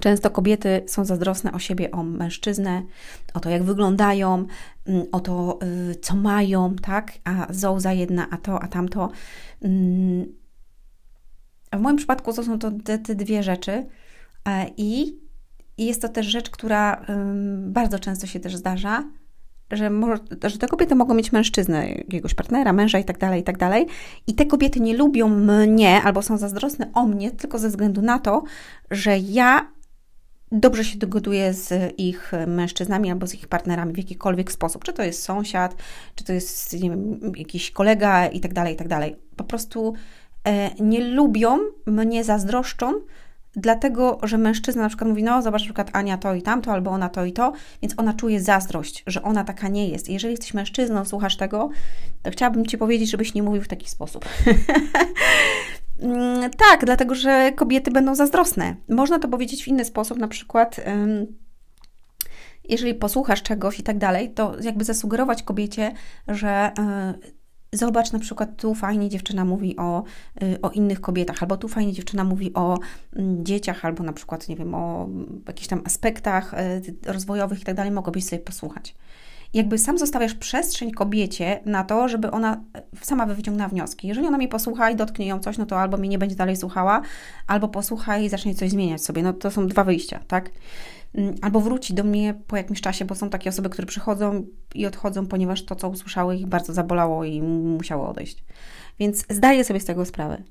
Często 0.08 0.30
kobiety 0.30 0.84
są 0.86 1.06
zazdrosne 1.06 1.52
o 1.52 1.60
siebie, 1.60 1.92
o 1.92 2.04
mężczyznę, 2.04 2.84
o 3.34 3.40
to, 3.40 3.50
jak 3.50 3.64
wyglądają, 3.64 4.46
mm, 4.86 5.06
o 5.12 5.20
to, 5.20 5.60
y, 5.92 5.96
co 5.96 6.16
mają, 6.16 6.76
tak? 6.76 7.12
A 7.24 7.48
zołza 7.50 7.94
jedna, 7.94 8.28
a 8.32 8.38
to, 8.38 8.64
a 8.64 8.68
tamto. 8.68 9.12
Mm. 9.62 10.26
W 11.74 11.80
moim 11.80 11.98
przypadku 11.98 12.34
to 12.34 12.44
są 12.44 12.60
to 12.60 12.72
te, 12.72 13.00
te 13.00 13.16
dwie 13.16 13.44
rzeczy 13.44 13.86
e, 14.46 14.66
i 14.78 15.20
jest 15.78 16.02
to 16.02 16.10
też 16.10 16.26
rzecz, 16.26 16.50
która 16.50 17.06
bardzo 17.58 18.00
często 18.00 18.28
się 18.28 18.40
też 18.40 18.56
zdarza, 18.56 19.04
że, 19.72 19.90
może, 19.90 20.18
że 20.44 20.58
te 20.58 20.68
kobiety 20.68 20.96
mogą 20.96 21.14
mieć 21.14 21.32
mężczyznę, 21.32 21.90
jakiegoś 21.90 22.34
partnera, 22.34 22.74
męża 22.74 23.00
i 23.00 23.04
tak 23.04 23.18
dalej, 23.18 23.42
i 23.42 23.44
tak 23.44 23.58
dalej. 23.58 23.88
I 24.28 24.36
te 24.36 24.46
kobiety 24.46 24.80
nie 24.80 24.98
lubią 24.98 25.30
mnie 25.30 26.02
albo 26.02 26.22
są 26.22 26.38
zazdrosne 26.38 26.90
o 26.94 27.06
mnie 27.06 27.32
tylko 27.32 27.60
ze 27.60 27.70
względu 27.70 28.02
na 28.02 28.20
to, 28.20 28.44
że 28.92 29.18
ja 29.18 29.77
dobrze 30.52 30.84
się 30.86 30.98
dogoduje 30.98 31.54
z 31.54 31.94
ich 31.98 32.32
mężczyznami 32.48 33.12
albo 33.12 33.28
z 33.28 33.34
ich 33.34 33.48
partnerami 33.48 33.94
w 33.94 33.98
jakikolwiek 33.98 34.52
sposób. 34.52 34.84
Czy 34.84 34.94
to 34.94 35.04
jest 35.04 35.24
sąsiad, 35.24 35.76
czy 36.16 36.24
to 36.24 36.34
jest 36.34 36.78
wiem, 36.78 37.20
jakiś 37.36 37.72
kolega 37.72 38.28
i 38.28 38.40
tak 38.40 38.54
dalej, 38.54 38.74
i 38.74 38.78
tak 38.78 38.88
dalej. 38.88 39.16
Po 39.36 39.44
prostu 39.44 39.94
e, 40.44 40.70
nie 40.80 41.00
lubią, 41.00 41.58
mnie 41.86 42.24
zazdroszczą, 42.24 42.94
dlatego, 43.56 44.20
że 44.24 44.38
mężczyzna 44.38 44.82
na 44.82 44.90
przykład 44.90 45.10
mówi, 45.10 45.24
no 45.24 45.42
zobacz 45.42 45.62
na 45.62 45.66
przykład 45.66 45.90
Ania 45.94 46.18
to 46.18 46.34
i 46.34 46.42
tamto, 46.42 46.72
albo 46.72 46.92
ona 46.92 47.10
to 47.10 47.26
i 47.26 47.34
to, 47.34 47.54
więc 47.82 47.94
ona 47.98 48.14
czuje 48.14 48.42
zazdrość, 48.42 49.04
że 49.08 49.24
ona 49.24 49.44
taka 49.44 49.68
nie 49.68 49.90
jest. 49.90 50.10
I 50.10 50.14
jeżeli 50.14 50.32
jesteś 50.32 50.54
mężczyzną, 50.54 51.06
słuchasz 51.06 51.38
tego, 51.38 51.70
to 52.24 52.32
chciałabym 52.32 52.66
Ci 52.66 52.78
powiedzieć, 52.78 53.10
żebyś 53.10 53.34
nie 53.34 53.44
mówił 53.44 53.62
w 53.62 53.68
taki 53.68 53.90
sposób. 53.90 54.26
Mm, 56.00 56.52
tak, 56.52 56.86
dlatego 56.86 57.16
że 57.16 57.52
kobiety 57.52 57.92
będą 57.92 58.16
zazdrosne. 58.16 58.76
Można 58.90 59.20
to 59.20 59.28
powiedzieć 59.28 59.64
w 59.64 59.68
inny 59.68 59.86
sposób, 59.86 60.18
na 60.18 60.28
przykład 60.28 60.80
jeżeli 62.70 62.94
posłuchasz 62.94 63.44
czegoś 63.44 63.80
i 63.80 63.84
tak 63.84 63.98
dalej, 63.98 64.34
to 64.34 64.56
jakby 64.62 64.84
zasugerować 64.84 65.44
kobiecie, 65.44 65.92
że 66.28 66.72
e, 66.80 67.14
zobacz 67.74 68.12
na 68.12 68.20
przykład 68.20 68.58
tu 68.58 68.76
fajnie 68.76 69.10
dziewczyna 69.10 69.46
mówi 69.46 69.78
o, 69.78 70.04
y, 70.44 70.62
o 70.62 70.70
innych 70.70 71.02
kobietach, 71.02 71.44
albo 71.44 71.58
tu 71.58 71.68
fajnie 71.68 71.94
dziewczyna 71.94 72.24
mówi 72.24 72.54
o 72.54 72.80
mm, 73.16 73.46
dzieciach, 73.46 73.86
albo 73.86 74.04
na 74.04 74.14
przykład, 74.14 74.50
nie 74.50 74.56
wiem, 74.56 74.76
o 74.76 75.10
jakichś 75.48 75.68
tam 75.68 75.82
aspektach 75.86 76.54
e, 76.54 76.82
rozwojowych 77.06 77.62
i 77.62 77.64
tak 77.64 77.76
dalej, 77.76 77.92
mogłabyś 77.92 78.26
sobie 78.26 78.42
posłuchać 78.42 78.96
jakby 79.54 79.78
sam 79.78 79.98
zostawiasz 79.98 80.34
przestrzeń 80.34 80.92
kobiecie 80.92 81.60
na 81.66 81.84
to, 81.84 82.08
żeby 82.08 82.32
ona 82.32 82.62
sama 83.02 83.26
wyciągnęła 83.26 83.70
wnioski. 83.70 84.08
Jeżeli 84.08 84.28
ona 84.28 84.38
mnie 84.38 84.48
posłucha 84.48 84.90
i 84.90 84.96
dotknie 84.96 85.28
ją 85.28 85.40
coś, 85.40 85.58
no 85.58 85.66
to 85.66 85.80
albo 85.80 85.98
mnie 85.98 86.10
nie 86.10 86.18
będzie 86.18 86.36
dalej 86.36 86.56
słuchała, 86.56 87.02
albo 87.48 87.68
posłucha 87.68 88.18
i 88.18 88.30
zacznie 88.30 88.56
coś 88.56 88.70
zmieniać 88.70 89.04
sobie. 89.04 89.24
No 89.24 89.34
to 89.34 89.52
są 89.52 89.68
dwa 89.68 89.84
wyjścia, 89.84 90.20
tak? 90.28 90.50
Mm, 91.16 91.36
albo 91.42 91.60
wróci 91.60 91.94
do 91.94 92.04
mnie 92.04 92.34
po 92.48 92.58
jakimś 92.58 92.82
czasie, 92.82 93.06
bo 93.06 93.16
są 93.16 93.30
takie 93.30 93.50
osoby, 93.50 93.70
które 93.70 93.88
przychodzą 93.88 94.46
i 94.76 94.86
odchodzą, 94.86 95.26
ponieważ 95.26 95.66
to, 95.66 95.76
co 95.76 95.90
usłyszały, 95.90 96.36
ich 96.36 96.48
bardzo 96.48 96.74
zabolało 96.74 97.24
i 97.24 97.42
musiało 97.42 98.10
odejść. 98.10 98.44
Więc 99.00 99.26
zdaję 99.30 99.64
sobie 99.64 99.80
z 99.80 99.86
tego 99.86 100.06
sprawę. 100.06 100.44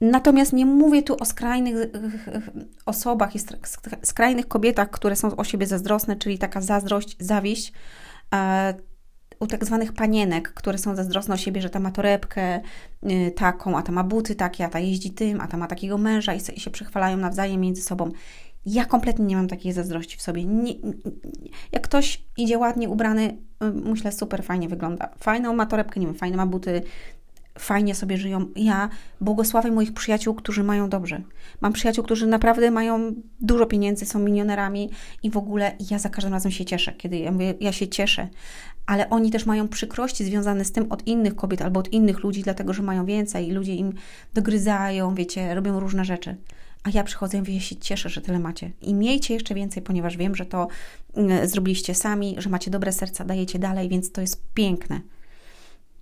Natomiast 0.00 0.52
nie 0.52 0.66
mówię 0.66 1.02
tu 1.02 1.16
o 1.20 1.24
skrajnych 1.24 1.74
osobach 2.86 3.36
i 3.36 3.38
skrajnych 4.02 4.48
kobietach, 4.48 4.90
które 4.90 5.16
są 5.16 5.36
o 5.36 5.44
siebie 5.44 5.66
zazdrosne, 5.66 6.16
czyli 6.16 6.38
taka 6.38 6.60
zazdrość, 6.60 7.16
zawieść, 7.20 7.72
u 9.42 9.46
tak 9.46 9.64
zwanych 9.64 9.92
panienek, 9.92 10.52
które 10.52 10.78
są 10.78 10.96
zazdrosne 10.96 11.34
o 11.34 11.36
siebie, 11.36 11.62
że 11.62 11.70
ta 11.70 11.80
ma 11.80 11.90
torebkę 11.90 12.60
y, 13.10 13.30
taką, 13.36 13.78
a 13.78 13.82
ta 13.82 13.92
ma 13.92 14.04
buty 14.04 14.34
takie, 14.34 14.64
a 14.64 14.68
ta 14.68 14.78
jeździ 14.78 15.10
tym, 15.10 15.40
a 15.40 15.46
ta 15.46 15.56
ma 15.56 15.66
takiego 15.66 15.98
męża 15.98 16.34
i 16.34 16.60
się 16.60 16.70
przechwalają 16.70 17.16
nawzajem 17.16 17.60
między 17.60 17.82
sobą. 17.82 18.10
Ja 18.66 18.84
kompletnie 18.84 19.24
nie 19.24 19.36
mam 19.36 19.48
takiej 19.48 19.72
zazdrości 19.72 20.16
w 20.16 20.22
sobie. 20.22 20.44
Nie, 20.44 20.74
jak 21.72 21.82
ktoś 21.82 22.24
idzie 22.36 22.58
ładnie 22.58 22.88
ubrany, 22.88 23.38
y, 23.64 23.72
myślę, 23.72 24.12
super 24.12 24.44
fajnie 24.44 24.68
wygląda. 24.68 25.10
Fajną 25.18 25.54
ma 25.54 25.66
torebkę, 25.66 26.00
nie 26.00 26.06
wiem, 26.06 26.14
fajne 26.14 26.36
ma 26.36 26.46
buty, 26.46 26.82
fajnie 27.58 27.94
sobie 27.94 28.16
żyją. 28.16 28.46
Ja 28.56 28.88
błogosławię 29.20 29.70
moich 29.70 29.94
przyjaciół, 29.94 30.34
którzy 30.34 30.64
mają 30.64 30.88
dobrze. 30.88 31.22
Mam 31.60 31.72
przyjaciół, 31.72 32.04
którzy 32.04 32.26
naprawdę 32.26 32.70
mają 32.70 33.14
dużo 33.40 33.66
pieniędzy, 33.66 34.06
są 34.06 34.18
milionerami 34.18 34.90
i 35.22 35.30
w 35.30 35.36
ogóle 35.36 35.76
ja 35.90 35.98
za 35.98 36.08
każdym 36.08 36.32
razem 36.32 36.52
się 36.52 36.64
cieszę, 36.64 36.92
kiedy 36.92 37.18
ja 37.18 37.32
mówię, 37.32 37.54
ja 37.60 37.72
się 37.72 37.88
cieszę. 37.88 38.28
Ale 38.86 39.10
oni 39.10 39.30
też 39.30 39.46
mają 39.46 39.68
przykrości 39.68 40.24
związane 40.24 40.64
z 40.64 40.72
tym 40.72 40.92
od 40.92 41.06
innych 41.06 41.36
kobiet 41.36 41.62
albo 41.62 41.80
od 41.80 41.92
innych 41.92 42.22
ludzi, 42.22 42.42
dlatego 42.42 42.72
że 42.72 42.82
mają 42.82 43.06
więcej 43.06 43.48
i 43.48 43.52
ludzie 43.52 43.74
im 43.74 43.92
dogryzają, 44.34 45.14
wiecie, 45.14 45.54
robią 45.54 45.80
różne 45.80 46.04
rzeczy. 46.04 46.36
A 46.84 46.90
ja 46.94 47.04
przychodzę 47.04 47.42
i 47.48 47.54
ja 47.54 47.60
się 47.60 47.76
cieszę, 47.76 48.08
że 48.08 48.20
tyle 48.20 48.38
macie. 48.38 48.70
I 48.80 48.94
miejcie 48.94 49.34
jeszcze 49.34 49.54
więcej, 49.54 49.82
ponieważ 49.82 50.16
wiem, 50.16 50.34
że 50.34 50.46
to 50.46 50.68
mm, 51.14 51.48
zrobiliście 51.48 51.94
sami, 51.94 52.34
że 52.38 52.50
macie 52.50 52.70
dobre 52.70 52.92
serca, 52.92 53.24
dajecie 53.24 53.58
dalej, 53.58 53.88
więc 53.88 54.12
to 54.12 54.20
jest 54.20 54.42
piękne. 54.54 55.00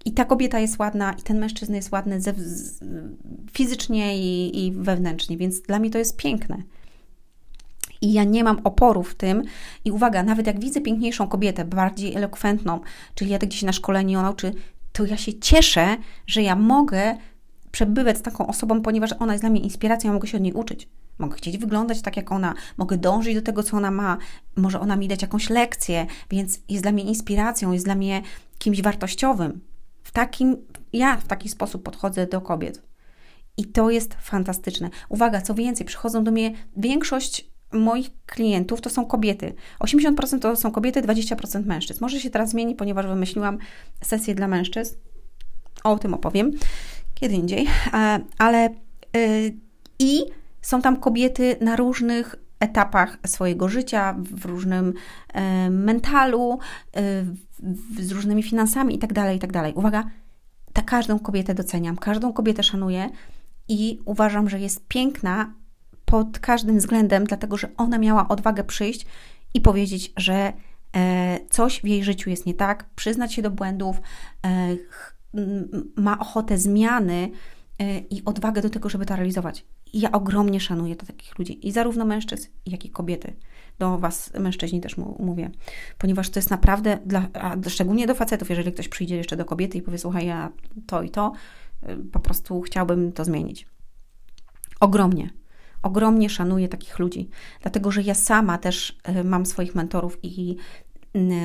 I 0.04 0.12
ta 0.12 0.24
kobieta 0.24 0.58
jest 0.58 0.78
ładna, 0.78 1.12
i 1.12 1.22
ten 1.22 1.38
mężczyzna 1.38 1.76
jest 1.76 1.92
ładny 1.92 2.20
ze, 2.20 2.34
fizycznie 3.52 4.18
i, 4.18 4.66
i 4.66 4.72
wewnętrznie, 4.72 5.36
więc 5.36 5.60
dla 5.60 5.78
mnie 5.78 5.90
to 5.90 5.98
jest 5.98 6.16
piękne. 6.16 6.62
I 8.02 8.12
ja 8.12 8.24
nie 8.24 8.44
mam 8.44 8.60
oporu 8.64 9.02
w 9.02 9.14
tym. 9.14 9.42
I 9.84 9.92
uwaga, 9.92 10.22
nawet 10.22 10.46
jak 10.46 10.60
widzę 10.60 10.80
piękniejszą 10.80 11.28
kobietę, 11.28 11.64
bardziej 11.64 12.14
elokwentną, 12.14 12.80
czyli 13.14 13.30
jadę 13.30 13.46
gdzieś 13.46 13.62
na 13.62 13.72
szkoleniu, 13.72 14.18
ona 14.18 14.30
uczy, 14.30 14.54
to 14.92 15.04
ja 15.04 15.16
się 15.16 15.38
cieszę, 15.38 15.96
że 16.26 16.42
ja 16.42 16.56
mogę 16.56 17.16
przebywać 17.72 18.18
z 18.18 18.22
taką 18.22 18.46
osobą, 18.46 18.82
ponieważ 18.82 19.10
ona 19.18 19.32
jest 19.32 19.42
dla 19.42 19.50
mnie 19.50 19.60
inspiracją, 19.60 20.08
ja 20.08 20.14
mogę 20.14 20.28
się 20.28 20.36
od 20.36 20.42
niej 20.42 20.52
uczyć. 20.52 20.88
Mogę 21.18 21.36
chcieć 21.36 21.58
wyglądać 21.58 22.02
tak 22.02 22.16
jak 22.16 22.32
ona, 22.32 22.54
mogę 22.76 22.96
dążyć 22.96 23.34
do 23.34 23.42
tego, 23.42 23.62
co 23.62 23.76
ona 23.76 23.90
ma, 23.90 24.18
może 24.56 24.80
ona 24.80 24.96
mi 24.96 25.08
dać 25.08 25.22
jakąś 25.22 25.50
lekcję, 25.50 26.06
więc 26.30 26.60
jest 26.68 26.84
dla 26.84 26.92
mnie 26.92 27.04
inspiracją, 27.04 27.72
jest 27.72 27.84
dla 27.84 27.94
mnie 27.94 28.22
kimś 28.58 28.82
wartościowym. 28.82 29.60
W 30.10 30.12
takim, 30.12 30.56
ja 30.92 31.16
w 31.16 31.26
taki 31.26 31.48
sposób 31.48 31.82
podchodzę 31.82 32.26
do 32.26 32.40
kobiet. 32.40 32.82
I 33.56 33.64
to 33.64 33.90
jest 33.90 34.14
fantastyczne. 34.14 34.90
Uwaga, 35.08 35.40
co 35.40 35.54
więcej, 35.54 35.86
przychodzą 35.86 36.24
do 36.24 36.30
mnie 36.30 36.52
większość 36.76 37.50
moich 37.72 38.10
klientów 38.26 38.80
to 38.80 38.90
są 38.90 39.06
kobiety. 39.06 39.54
80% 39.80 40.38
to 40.38 40.56
są 40.56 40.70
kobiety, 40.70 41.02
20% 41.02 41.66
mężczyzn. 41.66 41.98
Może 42.00 42.20
się 42.20 42.30
teraz 42.30 42.50
zmieni, 42.50 42.74
ponieważ 42.74 43.06
wymyśliłam 43.06 43.58
sesję 44.02 44.34
dla 44.34 44.48
mężczyzn. 44.48 44.94
O 45.84 45.98
tym 45.98 46.14
opowiem 46.14 46.52
kiedy 47.14 47.34
indziej. 47.34 47.66
E, 47.92 48.20
ale 48.38 48.68
yy, 49.14 49.56
i 49.98 50.20
są 50.62 50.82
tam 50.82 50.96
kobiety 50.96 51.56
na 51.60 51.76
różnych 51.76 52.36
etapach 52.60 53.18
swojego 53.26 53.68
życia, 53.68 54.16
w 54.18 54.44
różnym 54.44 54.94
e, 55.32 55.70
mentalu, 55.70 56.58
e, 56.96 57.24
z 58.00 58.12
różnymi 58.12 58.42
finansami 58.42 58.94
itd., 58.94 59.14
tak 59.14 59.32
itd. 59.32 59.52
Tak 59.52 59.76
Uwaga, 59.76 60.04
ta 60.72 60.82
każdą 60.82 61.18
kobietę 61.18 61.54
doceniam, 61.54 61.96
każdą 61.96 62.32
kobietę 62.32 62.62
szanuję 62.62 63.10
i 63.68 63.98
uważam, 64.04 64.48
że 64.48 64.60
jest 64.60 64.88
piękna 64.88 65.52
pod 66.04 66.38
każdym 66.38 66.78
względem, 66.78 67.24
dlatego 67.24 67.56
że 67.56 67.68
ona 67.76 67.98
miała 67.98 68.28
odwagę 68.28 68.64
przyjść 68.64 69.06
i 69.54 69.60
powiedzieć, 69.60 70.12
że 70.16 70.52
e, 70.96 71.38
coś 71.50 71.80
w 71.80 71.84
jej 71.84 72.04
życiu 72.04 72.30
jest 72.30 72.46
nie 72.46 72.54
tak, 72.54 72.84
przyznać 72.96 73.34
się 73.34 73.42
do 73.42 73.50
błędów, 73.50 74.00
ma 75.96 76.18
ochotę 76.18 76.58
zmiany 76.58 77.30
i 78.10 78.22
odwagę 78.24 78.62
do 78.62 78.70
tego, 78.70 78.88
żeby 78.88 79.06
to 79.06 79.16
realizować. 79.16 79.64
I 79.92 80.00
ja 80.00 80.12
ogromnie 80.12 80.60
szanuję 80.60 80.96
to 80.96 81.06
takich 81.06 81.38
ludzi, 81.38 81.68
i 81.68 81.72
zarówno 81.72 82.04
mężczyzn, 82.04 82.48
jak 82.66 82.84
i 82.84 82.90
kobiety. 82.90 83.36
Do 83.78 83.98
Was, 83.98 84.32
mężczyźni, 84.38 84.80
też 84.80 84.96
mówię, 84.96 85.50
ponieważ 85.98 86.30
to 86.30 86.38
jest 86.38 86.50
naprawdę, 86.50 86.98
dla, 87.06 87.28
szczególnie 87.68 88.06
do 88.06 88.14
facetów, 88.14 88.50
jeżeli 88.50 88.72
ktoś 88.72 88.88
przyjdzie 88.88 89.16
jeszcze 89.16 89.36
do 89.36 89.44
kobiety 89.44 89.78
i 89.78 89.82
powie: 89.82 89.98
Słuchaj, 89.98 90.26
ja 90.26 90.52
to 90.86 91.02
i 91.02 91.10
to, 91.10 91.32
y, 91.88 91.96
po 92.12 92.20
prostu 92.20 92.60
chciałbym 92.60 93.12
to 93.12 93.24
zmienić. 93.24 93.66
Ogromnie, 94.80 95.30
ogromnie 95.82 96.30
szanuję 96.30 96.68
takich 96.68 96.98
ludzi, 96.98 97.28
dlatego 97.62 97.90
że 97.90 98.02
ja 98.02 98.14
sama 98.14 98.58
też 98.58 98.98
y, 99.20 99.24
mam 99.24 99.46
swoich 99.46 99.74
mentorów 99.74 100.18
i 100.22 100.56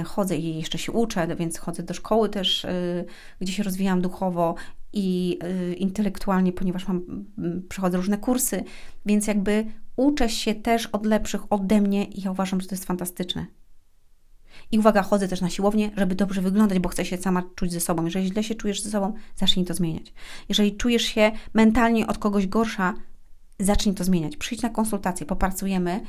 chodzę 0.05 0.37
i 0.37 0.57
jeszcze 0.57 0.77
się 0.77 0.91
uczę, 0.91 1.35
więc 1.35 1.57
chodzę 1.57 1.83
do 1.83 1.93
szkoły 1.93 2.29
też, 2.29 2.65
y, 2.65 3.05
gdzie 3.41 3.53
się 3.53 3.63
rozwijam 3.63 4.01
duchowo 4.01 4.55
i 4.95 5.39
y, 5.43 5.73
intelektualnie, 5.73 6.53
ponieważ 6.53 6.87
mam, 6.87 7.25
przechodzę 7.69 7.97
różne 7.97 8.17
kursy, 8.17 8.63
więc 9.05 9.27
jakby 9.27 9.65
uczę 9.95 10.29
się 10.29 10.55
też 10.55 10.85
od 10.85 11.05
lepszych 11.05 11.53
ode 11.53 11.81
mnie 11.81 12.05
i 12.05 12.21
ja 12.21 12.31
uważam, 12.31 12.61
że 12.61 12.67
to 12.67 12.75
jest 12.75 12.85
fantastyczne. 12.85 13.45
I 14.71 14.79
uwaga, 14.79 15.03
chodzę 15.03 15.27
też 15.27 15.41
na 15.41 15.49
siłownię, 15.49 15.91
żeby 15.97 16.15
dobrze 16.15 16.41
wyglądać, 16.41 16.79
bo 16.79 16.89
chcę 16.89 17.05
się 17.05 17.17
sama 17.17 17.43
czuć 17.55 17.71
ze 17.71 17.79
sobą. 17.79 18.05
Jeżeli 18.05 18.27
źle 18.27 18.43
się 18.43 18.55
czujesz 18.55 18.81
ze 18.81 18.89
sobą, 18.89 19.13
zacznij 19.35 19.65
to 19.65 19.73
zmieniać. 19.73 20.13
Jeżeli 20.49 20.77
czujesz 20.77 21.03
się 21.03 21.31
mentalnie 21.53 22.07
od 22.07 22.17
kogoś 22.17 22.47
gorsza, 22.47 22.93
zacznij 23.59 23.95
to 23.95 24.03
zmieniać. 24.03 24.37
Przyjdź 24.37 24.61
na 24.61 24.69
konsultację, 24.69 25.25
popracujemy. 25.25 26.01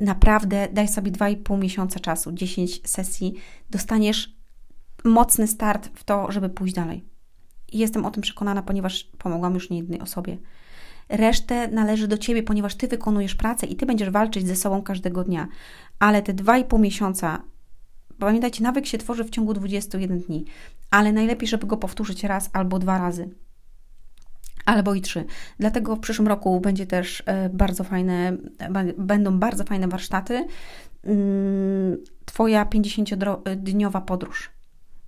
Naprawdę 0.00 0.68
daj 0.72 0.88
sobie 0.88 1.12
2,5 1.12 1.58
miesiąca 1.58 2.00
czasu, 2.00 2.32
10 2.32 2.80
sesji, 2.90 3.34
dostaniesz 3.70 4.36
mocny 5.04 5.46
start 5.46 5.90
w 5.94 6.04
to, 6.04 6.32
żeby 6.32 6.48
pójść 6.48 6.74
dalej. 6.74 7.09
Jestem 7.72 8.06
o 8.06 8.10
tym 8.10 8.22
przekonana, 8.22 8.62
ponieważ 8.62 9.04
pomogłam 9.18 9.54
już 9.54 9.70
niejednej 9.70 10.00
osobie. 10.00 10.38
Resztę 11.08 11.68
należy 11.68 12.08
do 12.08 12.18
Ciebie, 12.18 12.42
ponieważ 12.42 12.74
Ty 12.74 12.88
wykonujesz 12.88 13.34
pracę 13.34 13.66
i 13.66 13.76
Ty 13.76 13.86
będziesz 13.86 14.10
walczyć 14.10 14.46
ze 14.46 14.56
sobą 14.56 14.82
każdego 14.82 15.24
dnia. 15.24 15.48
Ale 15.98 16.22
te 16.22 16.34
2,5 16.34 16.80
miesiąca, 16.80 17.42
pamiętajcie, 18.18 18.62
nawyk 18.62 18.86
się 18.86 18.98
tworzy 18.98 19.24
w 19.24 19.30
ciągu 19.30 19.54
21 19.54 20.20
dni, 20.20 20.44
ale 20.90 21.12
najlepiej, 21.12 21.48
żeby 21.48 21.66
go 21.66 21.76
powtórzyć 21.76 22.24
raz 22.24 22.50
albo 22.52 22.78
dwa 22.78 22.98
razy 22.98 23.30
albo 24.64 24.94
i 24.94 25.00
trzy. 25.00 25.24
Dlatego 25.58 25.96
w 25.96 26.00
przyszłym 26.00 26.28
roku 26.28 26.60
będzie 26.60 26.86
też 26.86 27.22
e, 27.26 27.48
bardzo 27.48 27.84
fajne, 27.84 28.36
będą 28.98 29.38
bardzo 29.38 29.64
fajne 29.64 29.88
warsztaty. 29.88 30.46
Mm, 31.04 31.96
twoja 32.24 32.64
50-dniowa 32.64 34.00
podróż. 34.00 34.50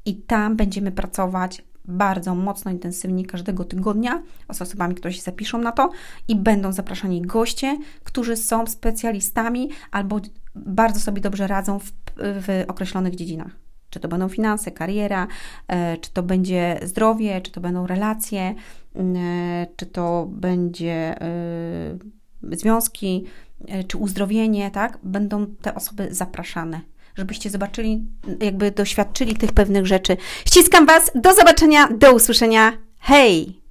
I 0.05 0.17
tam 0.17 0.57
będziemy 0.57 0.93
pracować 0.93 1.63
bardzo 1.85 2.35
mocno, 2.35 2.71
intensywnie 2.71 3.27
każdego 3.27 3.65
tygodnia 3.65 4.23
z 4.53 4.63
osobami, 4.63 4.95
które 4.95 5.13
się 5.13 5.23
zapiszą 5.23 5.59
na 5.59 5.73
to 5.73 5.91
i 6.29 6.37
będą 6.37 6.73
zapraszani 6.73 7.23
goście, 7.23 7.79
którzy 8.05 8.37
są 8.37 8.67
specjalistami 8.67 9.71
albo 9.91 10.21
bardzo 10.55 11.01
sobie 11.01 11.21
dobrze 11.21 11.47
radzą 11.47 11.79
w, 11.79 11.93
w 12.17 12.65
określonych 12.69 13.15
dziedzinach. 13.15 13.51
Czy 13.91 14.01
to 14.01 14.09
będą 14.09 14.29
finanse, 14.29 14.71
kariera, 14.71 15.27
e, 15.69 15.97
czy 15.97 16.13
to 16.13 16.23
będzie 16.23 16.81
zdrowie, 16.83 17.41
czy 17.41 17.51
to 17.51 17.61
będą 17.61 17.87
relacje, 17.87 18.55
e, 18.97 19.67
czy 19.77 19.87
to 19.87 20.27
będzie 20.31 21.23
e, 21.23 21.99
związki, 22.53 23.25
czy 23.89 23.99
uzdrowienie, 23.99 24.71
tak? 24.71 24.99
Będą 25.03 25.47
te 25.47 25.75
osoby 25.75 26.09
zapraszane 26.11 26.81
żebyście 27.17 27.51
zobaczyli, 27.51 28.05
jakby 28.41 28.71
doświadczyli 28.71 29.37
tych 29.37 29.53
pewnych 29.53 29.87
rzeczy. 29.87 30.17
Ściskam 30.47 30.87
Was, 30.87 31.11
do 31.15 31.35
zobaczenia, 31.35 31.89
do 31.89 32.13
usłyszenia. 32.13 32.73
Hej! 32.99 33.63